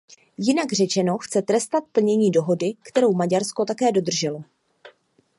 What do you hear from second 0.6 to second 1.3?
řečeno